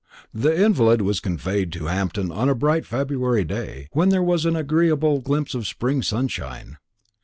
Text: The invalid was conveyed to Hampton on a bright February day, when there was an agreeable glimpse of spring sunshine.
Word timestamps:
The 0.33 0.59
invalid 0.59 1.03
was 1.03 1.19
conveyed 1.19 1.71
to 1.73 1.85
Hampton 1.85 2.31
on 2.31 2.49
a 2.49 2.55
bright 2.55 2.87
February 2.87 3.43
day, 3.43 3.87
when 3.91 4.09
there 4.09 4.23
was 4.23 4.45
an 4.47 4.55
agreeable 4.55 5.19
glimpse 5.19 5.53
of 5.53 5.67
spring 5.67 6.01
sunshine. 6.01 6.77